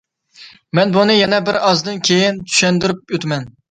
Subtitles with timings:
[0.79, 3.53] مەن بۇنى يەنە بىر ئازدىن كېيىن چۈشەندۈرۈپ ئۆتىمەن.